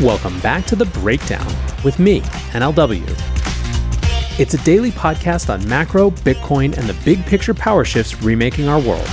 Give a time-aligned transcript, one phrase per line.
[0.00, 1.44] Welcome back to The Breakdown
[1.82, 2.20] with me,
[2.52, 3.02] NLW.
[4.38, 8.78] It's a daily podcast on macro, Bitcoin, and the big picture power shifts remaking our
[8.78, 9.08] world.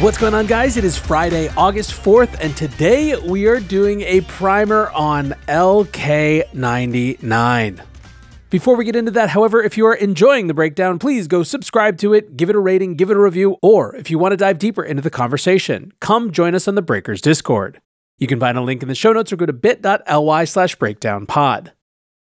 [0.00, 0.76] What's going on, guys?
[0.76, 7.80] It is Friday, August 4th, and today we are doing a primer on LK99.
[8.52, 11.96] Before we get into that, however, if you are enjoying the breakdown, please go subscribe
[12.00, 14.36] to it, give it a rating, give it a review, or if you want to
[14.36, 17.80] dive deeper into the conversation, come join us on the Breakers Discord.
[18.18, 21.70] You can find a link in the show notes or go to bit.ly slash breakdownpod.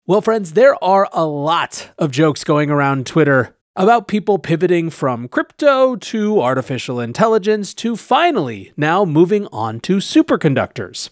[0.07, 5.27] Well, friends, there are a lot of jokes going around Twitter about people pivoting from
[5.27, 11.09] crypto to artificial intelligence to finally now moving on to superconductors.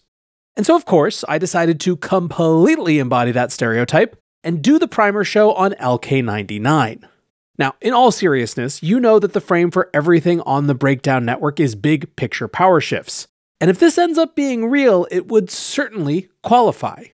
[0.56, 5.24] And so, of course, I decided to completely embody that stereotype and do the primer
[5.24, 7.04] show on LK99.
[7.58, 11.60] Now, in all seriousness, you know that the frame for everything on the Breakdown Network
[11.60, 13.28] is big picture power shifts.
[13.60, 17.06] And if this ends up being real, it would certainly qualify.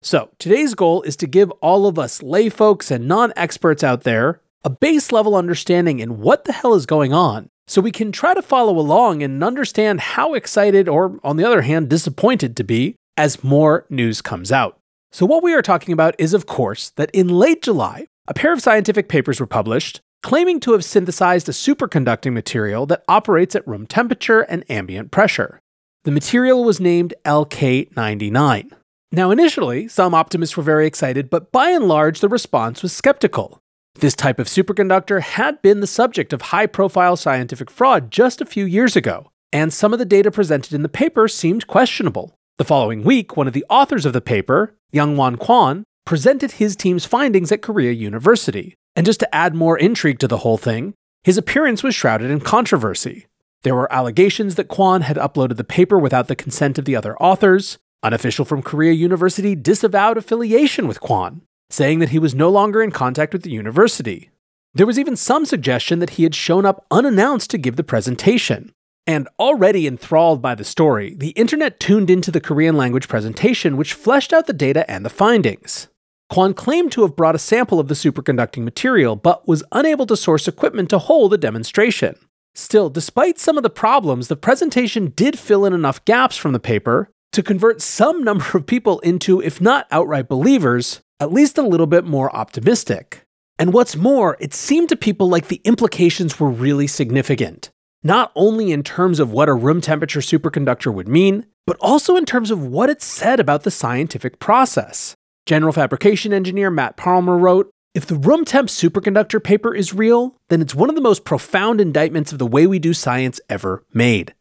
[0.00, 4.04] So, today's goal is to give all of us lay folks and non experts out
[4.04, 8.12] there a base level understanding in what the hell is going on so we can
[8.12, 12.64] try to follow along and understand how excited or, on the other hand, disappointed to
[12.64, 14.77] be as more news comes out.
[15.10, 18.52] So, what we are talking about is, of course, that in late July, a pair
[18.52, 23.66] of scientific papers were published claiming to have synthesized a superconducting material that operates at
[23.66, 25.60] room temperature and ambient pressure.
[26.04, 28.72] The material was named LK99.
[29.10, 33.58] Now, initially, some optimists were very excited, but by and large, the response was skeptical.
[33.94, 38.46] This type of superconductor had been the subject of high profile scientific fraud just a
[38.46, 42.37] few years ago, and some of the data presented in the paper seemed questionable.
[42.58, 47.04] The following week, one of the authors of the paper, Youngwon Kwon, presented his team's
[47.04, 48.74] findings at Korea University.
[48.96, 52.40] And just to add more intrigue to the whole thing, his appearance was shrouded in
[52.40, 53.26] controversy.
[53.62, 57.16] There were allegations that Kwon had uploaded the paper without the consent of the other
[57.18, 57.78] authors.
[58.02, 62.82] An official from Korea University disavowed affiliation with Kwon, saying that he was no longer
[62.82, 64.30] in contact with the university.
[64.74, 68.72] There was even some suggestion that he had shown up unannounced to give the presentation.
[69.08, 73.94] And already enthralled by the story, the internet tuned into the Korean language presentation, which
[73.94, 75.88] fleshed out the data and the findings.
[76.30, 80.14] Kwon claimed to have brought a sample of the superconducting material, but was unable to
[80.14, 82.16] source equipment to hold a demonstration.
[82.54, 86.60] Still, despite some of the problems, the presentation did fill in enough gaps from the
[86.60, 91.62] paper to convert some number of people into, if not outright believers, at least a
[91.62, 93.24] little bit more optimistic.
[93.58, 97.70] And what's more, it seemed to people like the implications were really significant
[98.08, 102.24] not only in terms of what a room temperature superconductor would mean, but also in
[102.24, 105.14] terms of what it said about the scientific process.
[105.44, 110.62] General fabrication engineer Matt Parlmer wrote If the room temp superconductor paper is real, then
[110.62, 114.34] it's one of the most profound indictments of the way we do science ever made.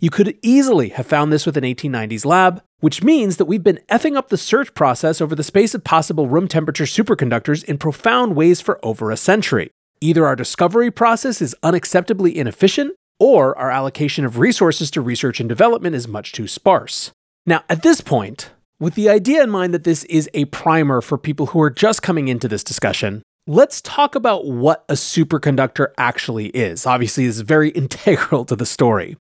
[0.00, 3.80] You could easily have found this with an 1890s lab, which means that we've been
[3.88, 8.36] effing up the search process over the space of possible room temperature superconductors in profound
[8.36, 9.70] ways for over a century.
[10.02, 15.48] Either our discovery process is unacceptably inefficient, or our allocation of resources to research and
[15.48, 17.10] development is much too sparse.
[17.46, 21.16] Now, at this point, with the idea in mind that this is a primer for
[21.16, 26.46] people who are just coming into this discussion, let's talk about what a superconductor actually
[26.48, 26.86] is.
[26.86, 29.16] Obviously, this is very integral to the story.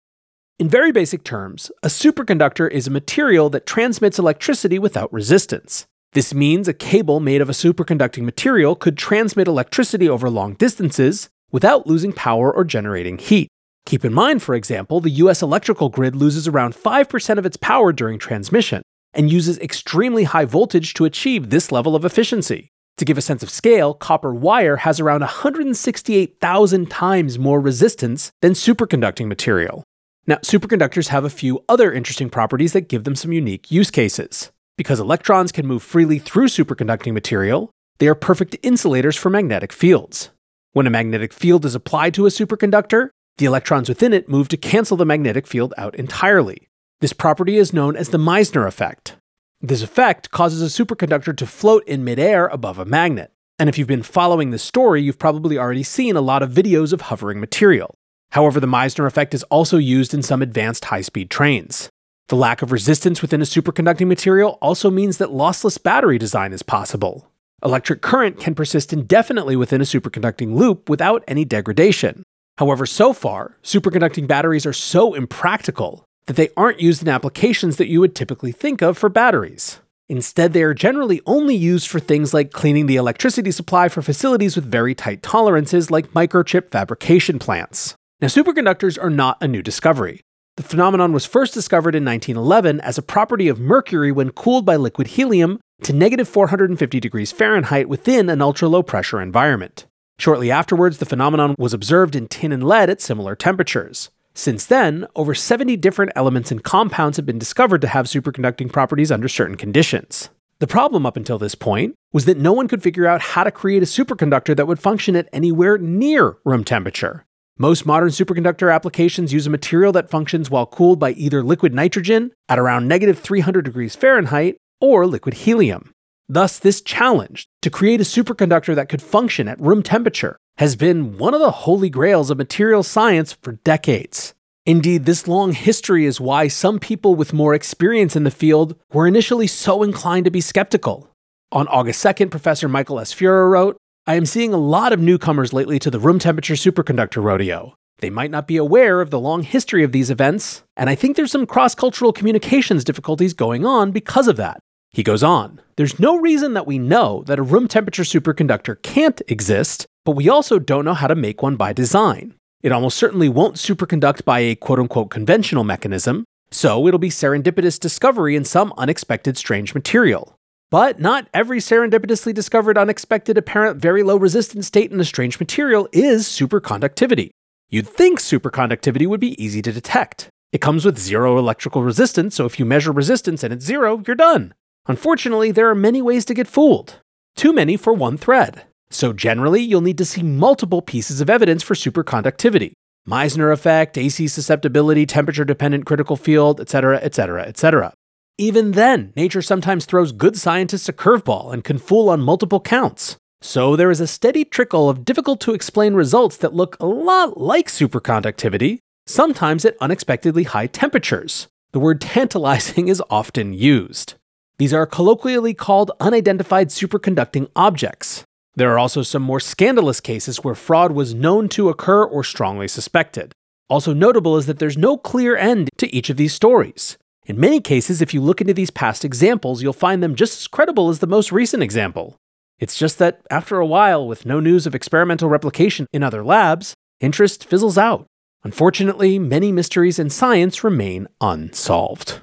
[0.59, 5.87] In very basic terms, a superconductor is a material that transmits electricity without resistance.
[6.13, 11.31] This means a cable made of a superconducting material could transmit electricity over long distances
[11.51, 13.49] without losing power or generating heat.
[13.91, 17.93] Keep in mind, for example, the US electrical grid loses around 5% of its power
[17.93, 18.83] during transmission
[19.15, 22.69] and uses extremely high voltage to achieve this level of efficiency.
[22.99, 28.53] To give a sense of scale, copper wire has around 168,000 times more resistance than
[28.53, 29.83] superconducting material.
[30.25, 34.53] Now, superconductors have a few other interesting properties that give them some unique use cases.
[34.79, 40.31] Because electrons can move freely through superconducting material, they are perfect insulators for magnetic fields.
[40.75, 43.09] When a magnetic field is applied to a superconductor,
[43.41, 46.69] the electrons within it move to cancel the magnetic field out entirely.
[47.01, 49.17] This property is known as the Meissner effect.
[49.61, 53.33] This effect causes a superconductor to float in midair above a magnet.
[53.59, 56.93] And if you've been following this story, you've probably already seen a lot of videos
[56.93, 57.95] of hovering material.
[58.33, 61.89] However, the Meissner effect is also used in some advanced high speed trains.
[62.29, 66.63] The lack of resistance within a superconducting material also means that lossless battery design is
[66.63, 67.31] possible.
[67.65, 72.23] Electric current can persist indefinitely within a superconducting loop without any degradation.
[72.61, 77.89] However, so far, superconducting batteries are so impractical that they aren't used in applications that
[77.89, 79.81] you would typically think of for batteries.
[80.11, 84.57] Instead, they are generally only used for things like cleaning the electricity supply for facilities
[84.57, 87.95] with very tight tolerances like microchip fabrication plants.
[88.21, 90.21] Now, superconductors are not a new discovery.
[90.59, 94.77] The phenomenon was first discovered in 1911 as a property of mercury when cooled by
[94.77, 99.87] liquid helium to negative 450 degrees Fahrenheit within an ultra low pressure environment.
[100.21, 104.11] Shortly afterwards, the phenomenon was observed in tin and lead at similar temperatures.
[104.35, 109.11] Since then, over 70 different elements and compounds have been discovered to have superconducting properties
[109.11, 110.29] under certain conditions.
[110.59, 113.51] The problem up until this point was that no one could figure out how to
[113.51, 117.25] create a superconductor that would function at anywhere near room temperature.
[117.57, 122.33] Most modern superconductor applications use a material that functions while cooled by either liquid nitrogen
[122.47, 125.95] at around negative 300 degrees Fahrenheit or liquid helium.
[126.33, 131.19] Thus, this challenge to create a superconductor that could function at room temperature has been
[131.19, 134.33] one of the holy grails of material science for decades.
[134.65, 139.09] Indeed, this long history is why some people with more experience in the field were
[139.09, 141.11] initially so inclined to be skeptical.
[141.51, 143.13] On August 2nd, Professor Michael S.
[143.13, 147.21] Fuhrer wrote, I am seeing a lot of newcomers lately to the room temperature superconductor
[147.21, 147.75] rodeo.
[147.99, 151.17] They might not be aware of the long history of these events, and I think
[151.17, 154.61] there's some cross cultural communications difficulties going on because of that.
[154.93, 159.23] He goes on, there's no reason that we know that a room temperature superconductor can't
[159.29, 162.35] exist, but we also don't know how to make one by design.
[162.63, 167.79] It almost certainly won't superconduct by a quote unquote conventional mechanism, so it'll be serendipitous
[167.79, 170.35] discovery in some unexpected strange material.
[170.71, 175.89] But not every serendipitously discovered unexpected apparent very low resistance state in a strange material
[175.93, 177.31] is superconductivity.
[177.71, 180.29] You'd think superconductivity would be easy to detect.
[180.53, 184.17] It comes with zero electrical resistance, so if you measure resistance and it's zero, you're
[184.17, 184.53] done.
[184.91, 186.97] Unfortunately, there are many ways to get fooled.
[187.37, 188.65] Too many for one thread.
[188.91, 192.73] So generally, you'll need to see multiple pieces of evidence for superconductivity.
[193.07, 197.95] Meissner effect, AC susceptibility, temperature dependent critical field, etc., etc., etc.
[198.37, 203.17] Even then, nature sometimes throws good scientists a curveball and can fool on multiple counts.
[203.41, 207.39] So there is a steady trickle of difficult to explain results that look a lot
[207.39, 211.47] like superconductivity, sometimes at unexpectedly high temperatures.
[211.71, 214.15] The word tantalizing is often used.
[214.61, 218.25] These are colloquially called unidentified superconducting objects.
[218.57, 222.69] There are also some more scandalous cases where fraud was known to occur or strongly
[222.69, 223.33] suspected.
[223.71, 226.99] Also notable is that there's no clear end to each of these stories.
[227.25, 230.47] In many cases, if you look into these past examples, you'll find them just as
[230.47, 232.17] credible as the most recent example.
[232.59, 236.75] It's just that after a while, with no news of experimental replication in other labs,
[237.01, 238.05] interest fizzles out.
[238.45, 242.21] Unfortunately, many mysteries in science remain unsolved.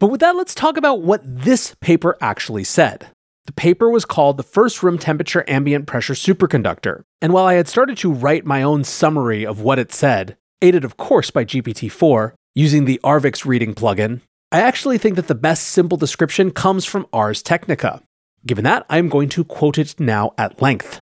[0.00, 3.08] But with that, let's talk about what this paper actually said.
[3.44, 7.02] The paper was called the first room temperature ambient pressure superconductor.
[7.20, 10.84] And while I had started to write my own summary of what it said, aided
[10.84, 15.64] of course by GPT-4, using the Arvix reading plugin, I actually think that the best
[15.64, 18.02] simple description comes from Ars Technica.
[18.46, 20.98] Given that, I am going to quote it now at length.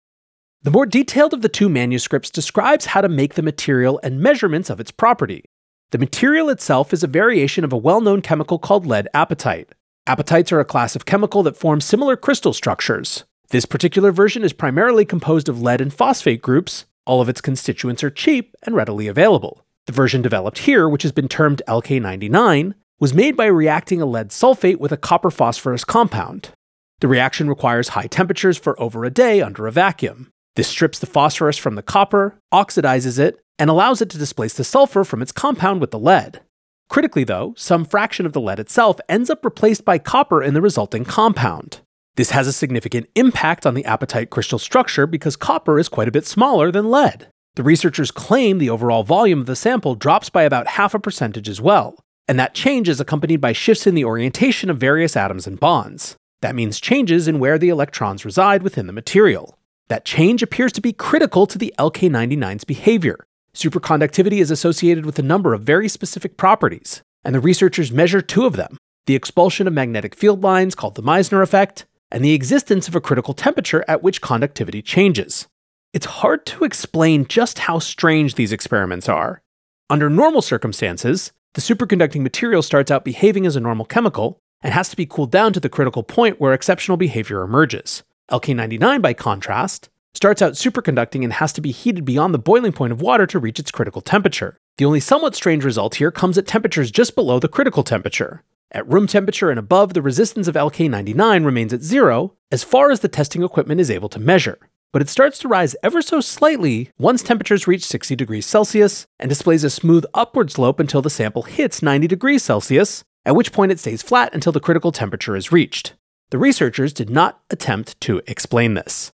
[0.61, 4.69] The more detailed of the two manuscripts describes how to make the material and measurements
[4.69, 5.45] of its property.
[5.93, 9.69] The material itself is a variation of a well known chemical called lead apatite.
[10.07, 13.25] Apatites are a class of chemical that form similar crystal structures.
[13.51, 16.87] This particular version is primarily composed of lead and phosphate groups.
[17.05, 19.67] All of its constituents are cheap and readily available.
[19.85, 24.31] The version developed here, which has been termed LK99, was made by reacting a lead
[24.31, 26.53] sulfate with a copper phosphorus compound.
[27.01, 30.31] The reaction requires high temperatures for over a day under a vacuum.
[30.57, 34.65] This strips the phosphorus from the copper, oxidizes it, and allows it to displace the
[34.65, 36.41] sulfur from its compound with the lead.
[36.89, 40.61] Critically, though, some fraction of the lead itself ends up replaced by copper in the
[40.61, 41.81] resulting compound.
[42.17, 46.13] This has a significant impact on the apatite crystal structure because copper is quite a
[46.13, 47.29] bit smaller than lead.
[47.55, 51.49] The researchers claim the overall volume of the sample drops by about half a percentage
[51.49, 55.47] as well, and that change is accompanied by shifts in the orientation of various atoms
[55.47, 56.17] and bonds.
[56.43, 59.59] That means changes in where the electrons reside within the material.
[59.89, 65.23] That change appears to be critical to the LK99's behavior, Superconductivity is associated with a
[65.23, 69.73] number of very specific properties, and the researchers measure two of them the expulsion of
[69.73, 74.01] magnetic field lines, called the Meissner effect, and the existence of a critical temperature at
[74.01, 75.49] which conductivity changes.
[75.93, 79.43] It's hard to explain just how strange these experiments are.
[79.91, 84.89] Under normal circumstances, the superconducting material starts out behaving as a normal chemical and has
[84.91, 88.05] to be cooled down to the critical point where exceptional behavior emerges.
[88.31, 92.93] LK99, by contrast, starts out superconducting and has to be heated beyond the boiling point
[92.93, 94.59] of water to reach its critical temperature.
[94.79, 98.43] The only somewhat strange result here comes at temperatures just below the critical temperature.
[98.71, 103.01] At room temperature and above, the resistance of LK99 remains at zero as far as
[103.01, 104.59] the testing equipment is able to measure.
[104.93, 109.29] But it starts to rise ever so slightly once temperatures reach 60 degrees Celsius and
[109.29, 113.73] displays a smooth upward slope until the sample hits 90 degrees Celsius, at which point
[113.73, 115.95] it stays flat until the critical temperature is reached.
[116.31, 119.13] The researchers did not attempt to explain this.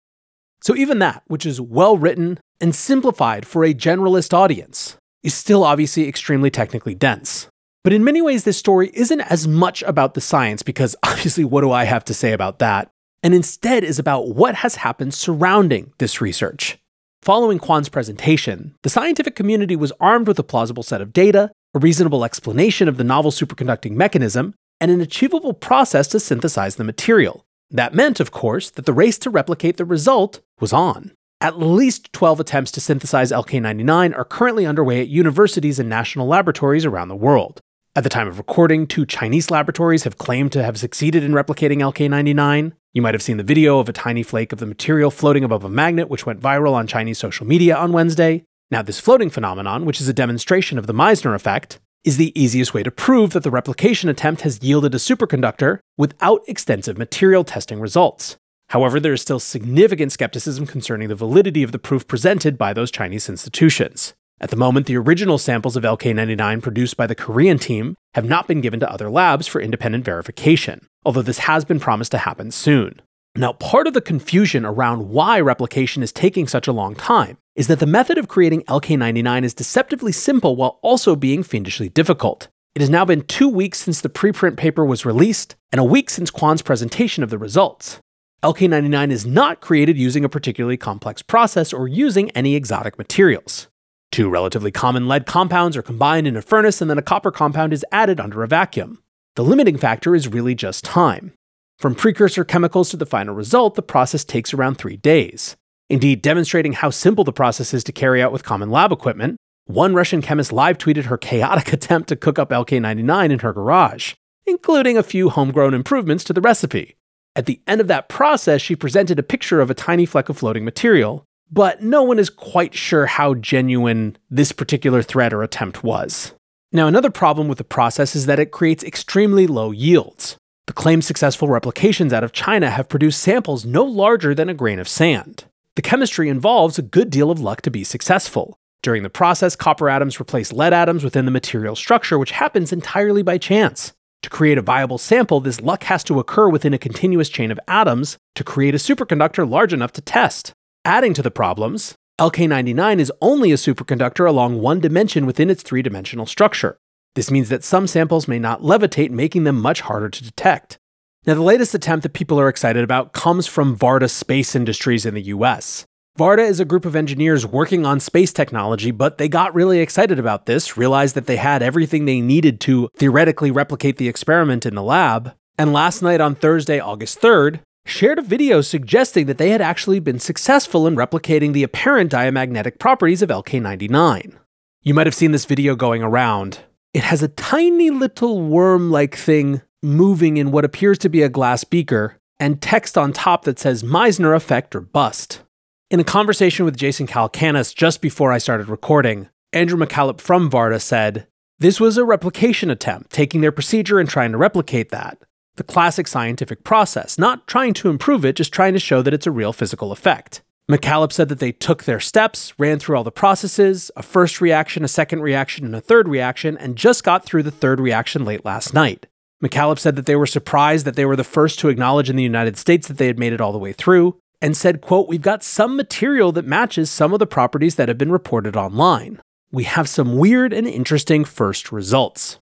[0.61, 5.63] So even that, which is well written and simplified for a generalist audience, is still
[5.63, 7.47] obviously extremely technically dense.
[7.83, 11.61] But in many ways, this story isn't as much about the science, because obviously, what
[11.61, 12.89] do I have to say about that?
[13.23, 16.77] And instead is about what has happened surrounding this research.
[17.21, 21.79] Following Kwon's presentation, the scientific community was armed with a plausible set of data, a
[21.79, 27.45] reasonable explanation of the novel superconducting mechanism, and an achievable process to synthesize the material.
[27.69, 31.11] That meant, of course, that the race to replicate the result was on.
[31.39, 36.85] At least 12 attempts to synthesize LK99 are currently underway at universities and national laboratories
[36.85, 37.59] around the world.
[37.95, 41.79] At the time of recording, two Chinese laboratories have claimed to have succeeded in replicating
[41.79, 42.73] LK99.
[42.93, 45.63] You might have seen the video of a tiny flake of the material floating above
[45.63, 48.43] a magnet, which went viral on Chinese social media on Wednesday.
[48.71, 52.73] Now, this floating phenomenon, which is a demonstration of the Meissner effect, is the easiest
[52.73, 57.79] way to prove that the replication attempt has yielded a superconductor without extensive material testing
[57.79, 58.37] results.
[58.69, 62.91] However, there is still significant skepticism concerning the validity of the proof presented by those
[62.91, 64.13] Chinese institutions.
[64.39, 68.47] At the moment, the original samples of LK99 produced by the Korean team have not
[68.47, 72.51] been given to other labs for independent verification, although this has been promised to happen
[72.51, 73.01] soon.
[73.37, 77.67] Now, part of the confusion around why replication is taking such a long time is
[77.67, 82.47] that the method of creating LK99 is deceptively simple while also being fiendishly difficult.
[82.73, 86.09] It has now been two weeks since the preprint paper was released, and a week
[86.09, 87.99] since Kwon's presentation of the results.
[88.43, 93.67] LK99 is not created using a particularly complex process or using any exotic materials.
[94.11, 97.71] Two relatively common lead compounds are combined in a furnace, and then a copper compound
[97.71, 99.03] is added under a vacuum.
[99.35, 101.33] The limiting factor is really just time.
[101.79, 105.55] From precursor chemicals to the final result, the process takes around three days.
[105.89, 109.93] Indeed, demonstrating how simple the process is to carry out with common lab equipment, one
[109.93, 114.15] Russian chemist live tweeted her chaotic attempt to cook up LK99 in her garage,
[114.47, 116.95] including a few homegrown improvements to the recipe.
[117.35, 120.37] At the end of that process, she presented a picture of a tiny fleck of
[120.39, 125.83] floating material, but no one is quite sure how genuine this particular threat or attempt
[125.83, 126.33] was.
[126.71, 130.37] Now, another problem with the process is that it creates extremely low yields.
[130.67, 134.79] The claimed successful replications out of China have produced samples no larger than a grain
[134.79, 135.45] of sand.
[135.75, 138.59] The chemistry involves a good deal of luck to be successful.
[138.81, 143.23] During the process, copper atoms replace lead atoms within the material structure, which happens entirely
[143.23, 143.93] by chance.
[144.23, 147.59] To create a viable sample, this luck has to occur within a continuous chain of
[147.67, 150.51] atoms to create a superconductor large enough to test.
[150.83, 155.81] Adding to the problems, LK99 is only a superconductor along one dimension within its three
[155.81, 156.77] dimensional structure.
[157.17, 160.77] This means that some samples may not levitate, making them much harder to detect.
[161.25, 165.15] Now, the latest attempt that people are excited about comes from Varda Space Industries in
[165.15, 165.83] the US.
[166.15, 170.19] Varda is a group of engineers working on space technology, but they got really excited
[170.19, 174.75] about this, realized that they had everything they needed to theoretically replicate the experiment in
[174.75, 179.49] the lab, and last night on Thursday, August 3rd, shared a video suggesting that they
[179.49, 184.35] had actually been successful in replicating the apparent diamagnetic properties of LK99.
[184.83, 186.59] You might have seen this video going around.
[186.93, 191.29] It has a tiny little worm like thing moving in what appears to be a
[191.29, 195.41] glass beaker, and text on top that says Meissner effect or bust.
[195.89, 200.81] In a conversation with Jason Calacanis just before I started recording, Andrew McCalip from Varda
[200.81, 201.27] said,
[201.59, 205.17] This was a replication attempt, taking their procedure and trying to replicate that.
[205.55, 209.25] The classic scientific process, not trying to improve it, just trying to show that it's
[209.25, 210.41] a real physical effect.
[210.69, 214.83] McCalip said that they took their steps, ran through all the processes, a first reaction,
[214.83, 218.43] a second reaction, and a third reaction, and just got through the third reaction late
[218.43, 219.07] last night.
[219.41, 222.23] McCalip said that they were surprised that they were the first to acknowledge in the
[222.23, 225.21] United States that they had made it all the way through, and said, quote, We've
[225.21, 229.21] got some material that matches some of the properties that have been reported online.
[229.51, 232.39] We have some weird and interesting first results.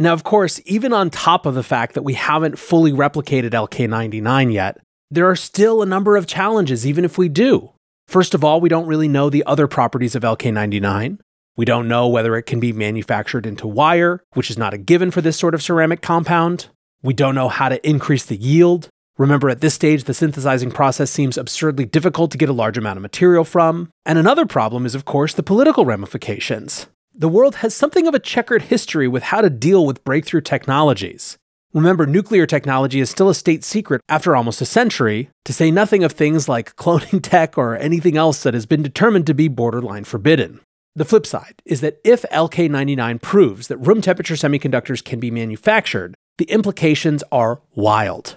[0.00, 4.52] Now, of course, even on top of the fact that we haven't fully replicated LK99
[4.52, 4.78] yet,
[5.10, 7.72] there are still a number of challenges, even if we do.
[8.06, 11.18] First of all, we don't really know the other properties of LK99.
[11.56, 15.10] We don't know whether it can be manufactured into wire, which is not a given
[15.10, 16.68] for this sort of ceramic compound.
[17.02, 18.88] We don't know how to increase the yield.
[19.16, 22.96] Remember, at this stage, the synthesizing process seems absurdly difficult to get a large amount
[22.98, 23.90] of material from.
[24.06, 26.86] And another problem is, of course, the political ramifications.
[27.12, 31.36] The world has something of a checkered history with how to deal with breakthrough technologies.
[31.74, 36.02] Remember, nuclear technology is still a state secret after almost a century, to say nothing
[36.02, 40.04] of things like cloning tech or anything else that has been determined to be borderline
[40.04, 40.60] forbidden.
[40.96, 46.14] The flip side is that if LK99 proves that room temperature semiconductors can be manufactured,
[46.38, 48.36] the implications are wild.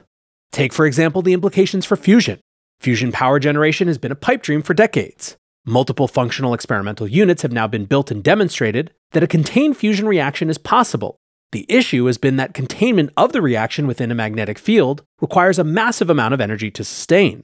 [0.52, 2.40] Take, for example, the implications for fusion.
[2.82, 5.38] Fusion power generation has been a pipe dream for decades.
[5.66, 10.50] Multiple functional experimental units have now been built and demonstrated that a contained fusion reaction
[10.50, 11.16] is possible.
[11.52, 15.66] The issue has been that containment of the reaction within a magnetic field requires a
[15.66, 17.44] massive amount of energy to sustain.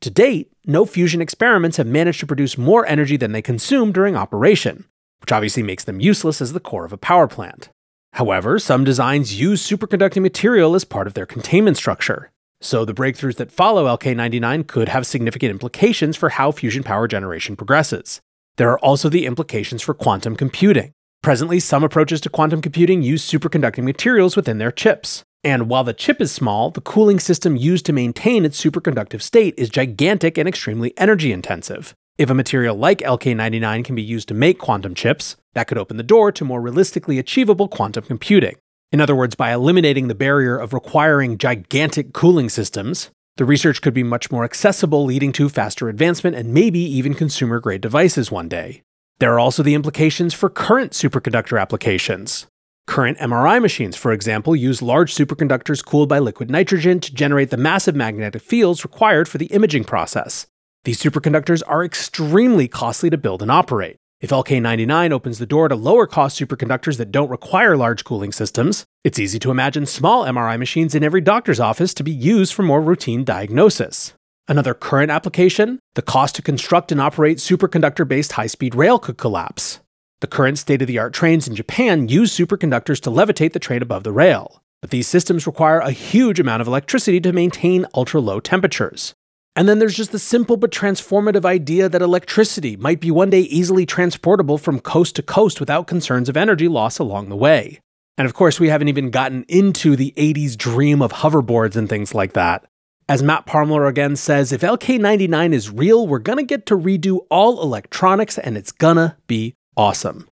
[0.00, 4.16] To date, no fusion experiments have managed to produce more energy than they consume during
[4.16, 4.86] operation,
[5.20, 7.68] which obviously makes them useless as the core of a power plant.
[8.14, 12.30] However, some designs use superconducting material as part of their containment structure.
[12.60, 17.56] So the breakthroughs that follow LK99 could have significant implications for how fusion power generation
[17.56, 18.20] progresses.
[18.56, 20.92] There are also the implications for quantum computing.
[21.24, 25.22] Presently, some approaches to quantum computing use superconducting materials within their chips.
[25.42, 29.54] And while the chip is small, the cooling system used to maintain its superconductive state
[29.56, 31.94] is gigantic and extremely energy intensive.
[32.18, 35.96] If a material like LK99 can be used to make quantum chips, that could open
[35.96, 38.56] the door to more realistically achievable quantum computing.
[38.92, 43.94] In other words, by eliminating the barrier of requiring gigantic cooling systems, the research could
[43.94, 48.50] be much more accessible, leading to faster advancement and maybe even consumer grade devices one
[48.50, 48.82] day.
[49.24, 52.46] There are also the implications for current superconductor applications.
[52.86, 57.56] Current MRI machines, for example, use large superconductors cooled by liquid nitrogen to generate the
[57.56, 60.46] massive magnetic fields required for the imaging process.
[60.84, 63.96] These superconductors are extremely costly to build and operate.
[64.20, 68.84] If LK99 opens the door to lower cost superconductors that don't require large cooling systems,
[69.04, 72.62] it's easy to imagine small MRI machines in every doctor's office to be used for
[72.62, 74.12] more routine diagnosis.
[74.46, 79.16] Another current application the cost to construct and operate superconductor based high speed rail could
[79.16, 79.80] collapse.
[80.20, 83.80] The current state of the art trains in Japan use superconductors to levitate the train
[83.80, 88.20] above the rail, but these systems require a huge amount of electricity to maintain ultra
[88.20, 89.14] low temperatures.
[89.56, 93.42] And then there's just the simple but transformative idea that electricity might be one day
[93.42, 97.80] easily transportable from coast to coast without concerns of energy loss along the way.
[98.18, 102.14] And of course, we haven't even gotten into the 80s dream of hoverboards and things
[102.14, 102.66] like that.
[103.06, 107.60] As Matt Parlmer again says, if LK99 is real, we're gonna get to redo all
[107.60, 110.26] electronics and it's gonna be awesome.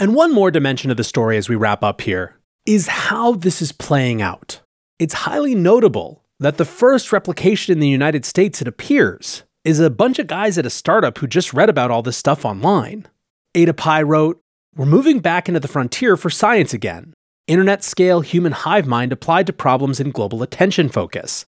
[0.00, 3.62] And one more dimension of the story as we wrap up here is how this
[3.62, 4.60] is playing out.
[4.98, 9.88] It's highly notable that the first replication in the United States, it appears, is a
[9.88, 13.06] bunch of guys at a startup who just read about all this stuff online.
[13.54, 14.40] Ada Pi wrote,
[14.74, 17.14] We're moving back into the frontier for science again.
[17.46, 21.46] Internet scale human hive mind applied to problems in global attention focus.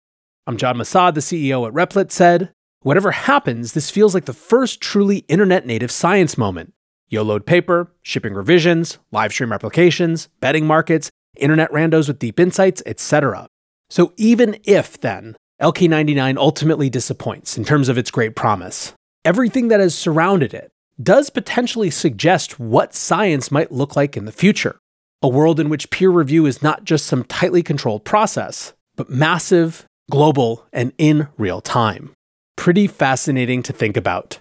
[0.49, 5.19] Amjad Masad, the CEO at Replit, said, Whatever happens, this feels like the first truly
[5.29, 6.73] internet native science moment.
[7.11, 13.49] YOLOed paper, shipping revisions, live stream replications, betting markets, internet randos with deep insights, etc.
[13.91, 18.93] So even if then LK99 ultimately disappoints in terms of its great promise,
[19.25, 20.71] everything that has surrounded it
[21.03, 24.79] does potentially suggest what science might look like in the future.
[25.23, 29.87] A world in which peer review is not just some tightly controlled process, but massive,
[30.11, 32.13] global, and in real time.
[32.57, 34.39] Pretty fascinating to think about.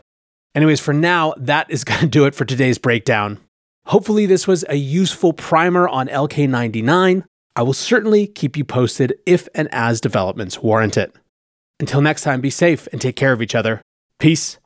[0.54, 3.39] Anyways, for now, that is going to do it for today's breakdown.
[3.88, 7.23] Hopefully, this was a useful primer on LK99.
[7.56, 11.15] I will certainly keep you posted if and as developments warrant it.
[11.80, 13.82] Until next time, be safe and take care of each other.
[14.19, 14.58] Peace